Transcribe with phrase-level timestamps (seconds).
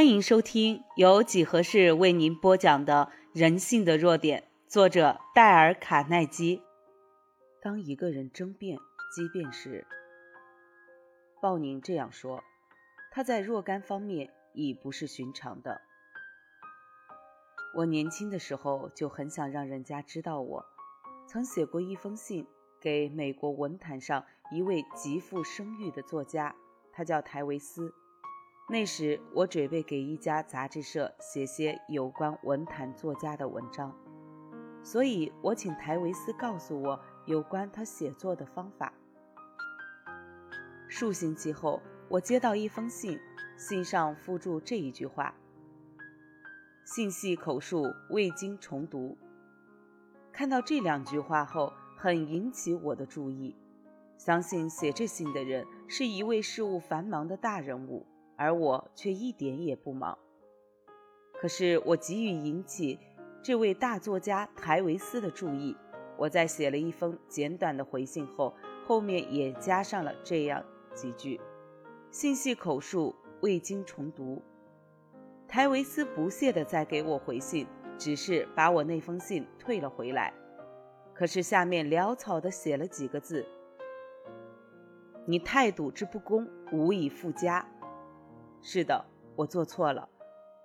[0.00, 6.62] 欢迎收听由几何式为您播讲的《人性的弱点》，作者戴尔·卡耐基。
[7.60, 8.78] 当一个人争辩、
[9.14, 9.86] 激辩时，
[11.42, 12.42] 鲍宁这样说
[13.12, 15.82] ：“他在若干方面已不是寻常的。
[17.74, 20.64] 我年轻的时候就很想让人家知道，我
[21.28, 22.46] 曾写过一封信
[22.80, 26.56] 给美国文坛上一位极富声誉的作家，
[26.90, 27.92] 他叫泰维斯。”
[28.70, 33.92] 那时，我准备给一家杂志社写些有关文坛作家的文章，
[34.80, 38.94] 所以我请台维斯告诉我有关他写作的方法。
[40.86, 43.18] 数星期后，我接到一封信，
[43.58, 45.34] 信上附注这一句话
[46.86, 49.18] ：“信系口述，未经重读。”
[50.30, 53.56] 看到这两句话后，很引起我的注意。
[54.16, 58.06] 相信写这信的人是一位事务繁忙的大人物。
[58.40, 60.16] 而我却一点也不忙。
[61.34, 62.98] 可是我急于引起
[63.42, 65.76] 这位大作家台维斯的注意，
[66.16, 68.54] 我在写了一封简短的回信后，
[68.86, 71.38] 后面也加上了这样几句：
[72.10, 74.40] 信系口述，未经重读。
[75.46, 77.66] 台维斯不屑地再给我回信，
[77.98, 80.32] 只是把我那封信退了回来。
[81.12, 83.44] 可是下面潦草地写了几个字
[85.28, 87.66] ：“你态度之不公，无以复加。”
[88.62, 89.04] 是的，
[89.36, 90.08] 我做错了，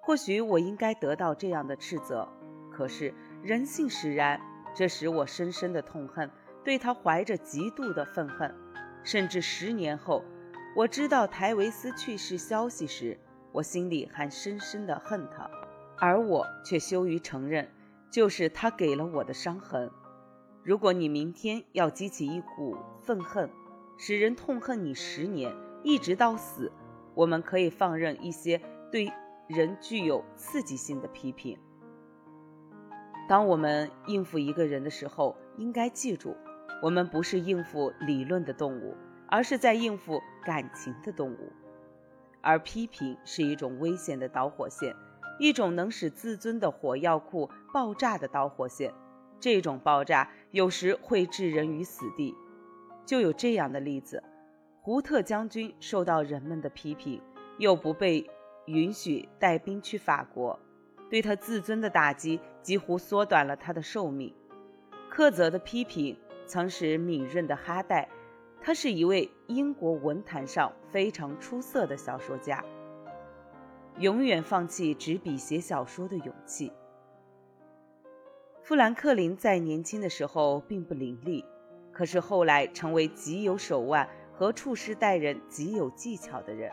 [0.00, 2.28] 或许我应该得到这样的斥责。
[2.72, 4.40] 可是人性使然，
[4.74, 6.28] 这使我深深的痛恨，
[6.64, 8.52] 对他怀着极度的愤恨。
[9.04, 10.24] 甚至十年后，
[10.74, 13.16] 我知道台维斯去世消息时，
[13.52, 15.48] 我心里还深深的恨他，
[15.98, 17.70] 而我却羞于承认，
[18.10, 19.90] 就是他给了我的伤痕。
[20.64, 23.48] 如果你明天要激起一股愤恨，
[23.98, 26.72] 使人痛恨你十年，一直到死。
[27.14, 29.12] 我们可以放任一些对
[29.46, 31.58] 人具有刺激性的批评。
[33.28, 36.36] 当我们应付一个人的时候，应该记住，
[36.82, 38.94] 我们不是应付理论的动物，
[39.28, 41.52] 而是在应付感情的动物。
[42.42, 44.94] 而批评是一种危险的导火线，
[45.38, 48.92] 一种能使自尊的火药库爆炸的导火线。
[49.40, 52.34] 这种爆炸有时会置人于死地。
[53.06, 54.22] 就有这样的例子。
[54.84, 57.18] 胡特将军受到人们的批评，
[57.56, 58.28] 又不被
[58.66, 60.60] 允许带兵去法国，
[61.08, 64.34] 对他自尊的打击几乎缩短了他的寿命。
[65.10, 66.14] 苛责的批评
[66.44, 68.06] 曾使敏锐的哈代，
[68.60, 72.62] 他是一位英国文坛上非常出色的小说家，
[73.96, 76.70] 永远放弃执笔写小说的勇气。
[78.62, 81.42] 富兰克林在年轻的时候并不伶俐，
[81.90, 84.06] 可是后来成为极有手腕。
[84.36, 86.72] 和处事待人极有技巧的人，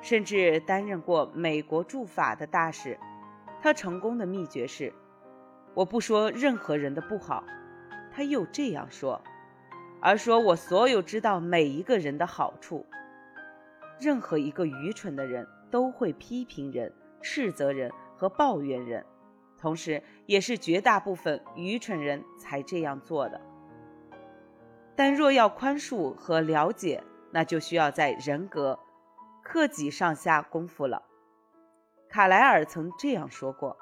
[0.00, 2.98] 甚至担任过美国驻法的大使。
[3.60, 4.92] 他成功的秘诀是：
[5.74, 7.42] 我不说任何人的不好，
[8.12, 9.20] 他又这样说，
[10.00, 12.86] 而说我所有知道每一个人的好处。
[14.00, 16.92] 任何一个愚蠢的人都会批评人、
[17.22, 19.04] 斥责人和抱怨人，
[19.56, 23.40] 同时也是绝大部分愚蠢人才这样做的。
[24.96, 28.78] 但若要宽恕和了解，那就需要在人格、
[29.42, 31.02] 克己上下功夫了。
[32.08, 33.76] 卡莱尔曾这样说过：“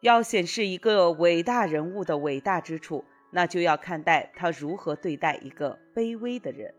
[0.00, 6.72] 要显示一个伟大人物的伟大之处，那就要看待他如何对待一个卑微的人。”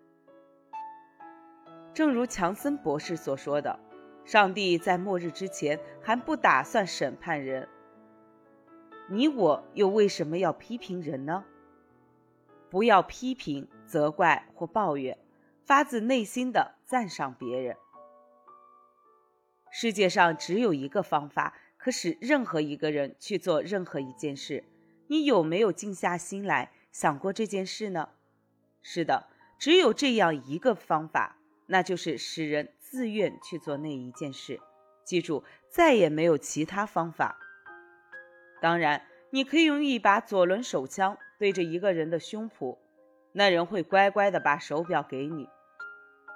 [1.93, 3.77] 正如强森博士所说的
[4.23, 7.67] ：“上帝在末日之前还不打算审判人，
[9.09, 11.43] 你我又为什么要批评人呢？”
[12.69, 15.17] 不要批评、责怪或抱怨，
[15.65, 17.75] 发自内心的赞赏别人。
[19.71, 24.63] 世界上只有一个方法，可使任何一个人去做任何一件事。
[25.07, 28.09] 你有没有静下心来想过这件事呢？
[28.81, 29.27] 是的，
[29.57, 31.37] 只有这样一个方法，
[31.67, 34.59] 那就是使人自愿去做那一件事。
[35.03, 37.37] 记住，再也没有其他方法。
[38.61, 41.17] 当然，你可以用一把左轮手枪。
[41.39, 42.77] 对着一个人的胸脯，
[43.31, 45.47] 那人会乖乖的把手表给你。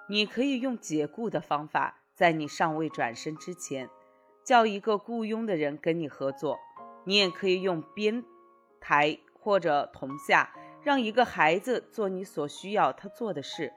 [0.08, 3.90] 你可以用解雇的方法，在你尚未转身之前，
[4.46, 6.58] 叫一个雇佣的人跟你合作。
[7.04, 8.24] 你也可以用编
[8.80, 13.74] 台或者同下，让一个孩子做你所需要他做的事。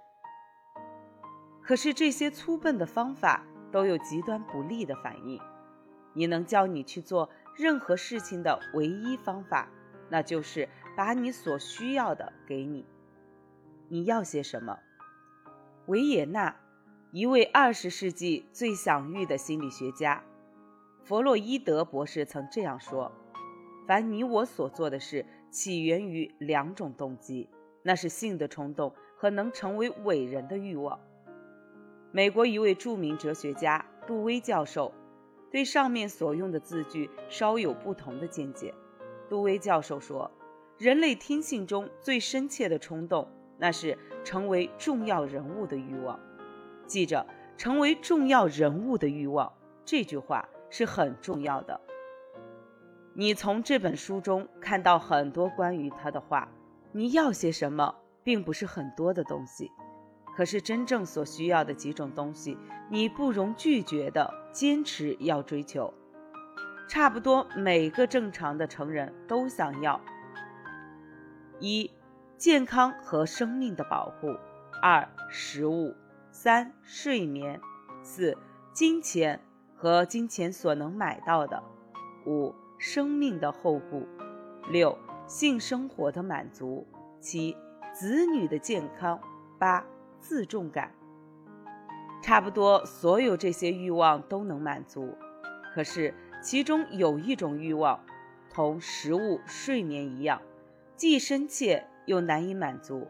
[1.61, 5.41] 可是这些粗笨的方法都有极端不利的反应。
[6.13, 9.69] 你能教你去做任何事情的唯一方法。
[10.09, 12.87] 那就是把你所需要的给你。
[13.89, 14.79] 你要些什么？
[15.87, 16.57] 维也纳，
[17.13, 20.25] 一位二十世纪最享誉的心理学家
[21.05, 23.13] 弗洛伊德博士曾这样说
[23.87, 27.49] ：“凡你我所做的事，起源于两种动机，
[27.83, 30.99] 那是性的冲动和能成为伟人的欲望。”
[32.11, 34.93] 美国一位著名哲学家杜威教授
[35.51, 38.75] 对上面所用的字句稍有不同的见解。
[39.29, 40.31] 杜威教授说
[40.79, 43.29] ：“人类天性中最深切的冲动，
[43.59, 46.21] 那是成为重要人物的欲望。
[46.87, 47.27] 记着，
[47.57, 49.53] 成为重要人物的欲望
[49.85, 51.81] 这句话是很重要的。
[53.15, 56.49] 你从这本书中看到很多关于他的话。
[56.93, 57.95] 你要些什么，
[58.25, 59.71] 并不是很多的东西。”
[60.35, 62.57] 可是真正所需要的几种东西，
[62.91, 65.93] 你不容拒绝的坚持要追求。
[66.89, 70.01] 差不多每个正常的成人都想要：
[71.61, 71.91] 一、
[72.37, 74.31] 健康和生命的保护；
[74.83, 75.95] 二、食物；
[76.31, 77.59] 三、睡眠；
[78.03, 78.37] 四、
[78.73, 79.41] 金钱
[79.75, 81.63] 和金钱所能买到的；
[82.27, 84.07] 五、生命的后顾；
[84.71, 86.87] 六、性生活的满足；
[87.21, 87.57] 七、
[87.93, 89.19] 子女的健康；
[89.59, 89.85] 八。
[90.19, 90.91] 自重感，
[92.21, 95.15] 差不多所有这些欲望都能满足，
[95.73, 96.13] 可是
[96.43, 98.01] 其中有一种欲望，
[98.51, 100.43] 同食物、睡眠一样，
[100.97, 103.07] 既深切又难以满足，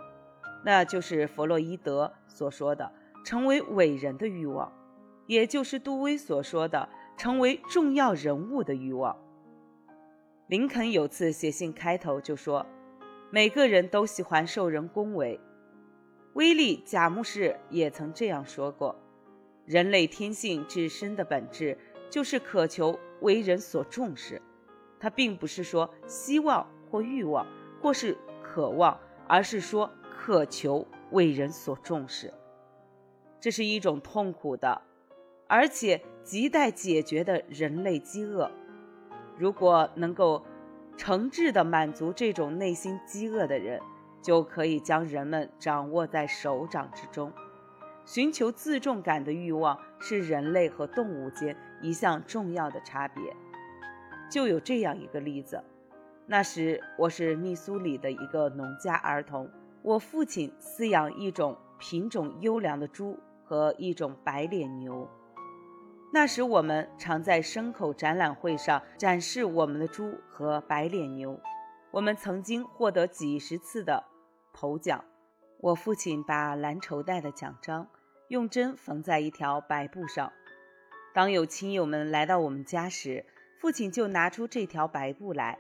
[0.65, 2.93] 那就是弗洛伊德所说的
[3.25, 4.73] 成为伟人的欲望，
[5.27, 9.17] 也就是杜威所说的成为重要人物的欲望。
[10.49, 12.67] 林肯有次写信开头就说
[13.31, 15.41] ：“每个人都喜欢受人恭维。”
[16.35, 18.95] 威利·贾木士也曾这样说过
[19.65, 21.79] ：“人类天性至深的本质
[22.11, 24.41] 就是渴求为人所重视。
[25.01, 27.47] 他并不是说希望或欲望，
[27.81, 32.33] 或是渴望，而是说渴求为人所重视。
[33.41, 34.83] 这是一种痛苦的，
[35.47, 38.51] 而且亟待解决的人类饥饿。
[39.39, 40.45] 如果能够
[40.97, 43.81] 诚挚地满足这种内心饥饿的人。”
[44.23, 47.33] 就可以将人们掌握在手掌之中。
[48.05, 53.23] 寻求自重感的欲望是人类和动物间一项重要的差别。
[54.29, 55.63] 就有这样一个例子：
[56.29, 59.49] 那时我是密苏里的一个农家儿童，
[59.83, 65.09] 我父亲饲养一种品种优良的猪和一种白脸牛。
[66.13, 71.39] 那时我们常在牲口展览会上展示我们的猪和白脸牛，
[71.93, 74.03] 我们曾经获得几十次的。
[74.53, 75.05] 头奖，
[75.61, 77.87] 我父亲把蓝绸带的奖章
[78.29, 80.33] 用针缝在一条白布上。
[81.15, 83.27] 当有亲友们来到我们家时，
[83.61, 85.59] 父亲就拿出这条白布来，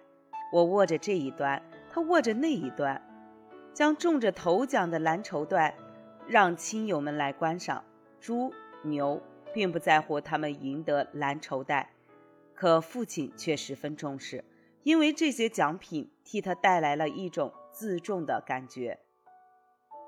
[0.52, 3.00] 我握着这一端，他握着那一端，
[3.72, 5.74] 将中着头奖的蓝绸缎
[6.26, 7.84] 让亲友们来观赏。
[8.20, 8.52] 猪
[8.82, 9.22] 牛
[9.52, 11.90] 并不在乎他们赢得蓝绸带，
[12.54, 14.44] 可父亲却十分重视，
[14.82, 17.52] 因为这些奖品替他带来了一种。
[17.76, 19.00] 自重的感觉。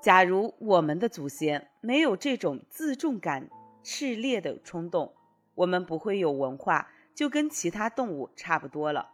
[0.01, 3.47] 假如我们的祖先没有这种自重感
[3.83, 5.13] 炽烈的冲动，
[5.53, 9.11] 我们不会有文化，就跟其他动物差不多了。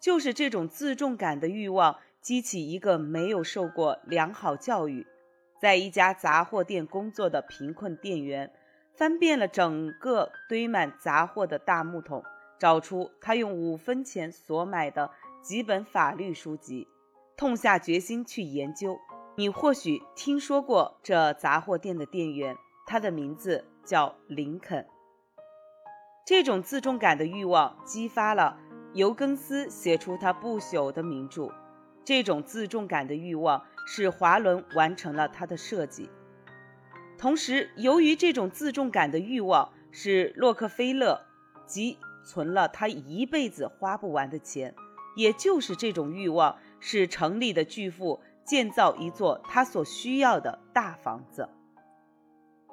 [0.00, 5.06] 就是这种自重感的欲望，激起一个没有受过良好教育，
[5.60, 8.50] 在一家杂货店工作的贫困店员，
[8.94, 12.24] 翻遍了整个堆满杂货的大木桶，
[12.58, 15.10] 找出他用五分钱所买的
[15.42, 16.88] 几本法律书籍。
[17.36, 18.98] 痛下决心去研究。
[19.36, 24.86] 你或许听说过这杂货店的店员，他的名字叫林肯。
[26.26, 28.58] 这种自重感的欲望激发了
[28.92, 31.52] 尤根斯写出他不朽的名著。
[32.04, 36.08] 这种自重感的欲望使华伦完成了他的设计。
[37.18, 41.26] 同时，由于这种自重感的欲望，使洛克菲勒
[41.66, 44.74] 积存了他一辈子花不完的钱。
[45.16, 46.56] 也就是这种欲望。
[46.82, 51.50] 使城里的巨富建造一座他所需要的大房子。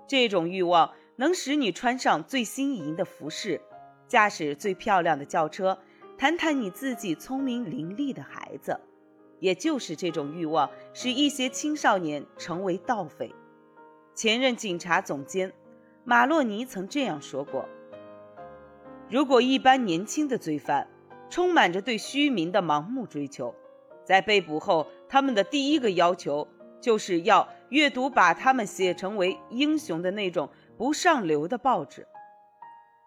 [0.08, 3.60] 这种欲望能使你穿上最新颖的服饰，
[4.08, 5.80] 驾驶最漂亮的轿车，
[6.18, 8.80] 谈谈你自己聪明伶俐的孩子。
[9.40, 13.36] 也就是这种欲望，使一些青少年成为盗匪。
[14.16, 15.54] 前任警察总监
[16.04, 17.70] 马洛尼曾这样说过
[19.12, 20.88] ：“如果一般年轻的罪犯
[21.30, 23.54] 充满着对虚名的盲目追求。”
[24.04, 26.48] 在被捕后，他们的第一个要求
[26.82, 32.08] 就是要阅读把他们写成为英雄的那种不上流的报纸。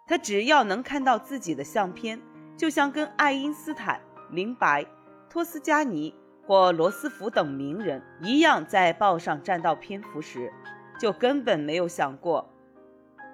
[0.07, 2.21] 他只要能看到自己的相片，
[2.61, 3.99] 就像跟爱因斯坦、
[4.31, 4.85] 林白、
[5.31, 6.15] 托斯加尼
[6.47, 10.53] 或罗斯福等名人一样，在报上占到篇幅时，
[11.01, 12.51] 就根本没有想过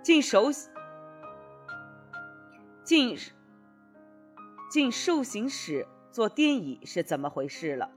[0.01, 0.53] 进手
[2.85, 3.19] 进
[4.71, 7.91] 进受刑室坐电椅是怎么回事了？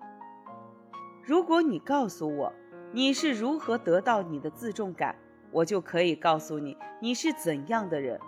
[1.23, 2.53] 如果你告诉我
[2.91, 5.15] 你是如何得到你的自重感，
[5.51, 8.19] 我就可以告诉你你是怎样的人。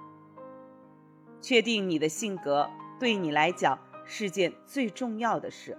[1.42, 2.70] 确定你的性格
[3.02, 5.76] 对你来讲是件最重要的事。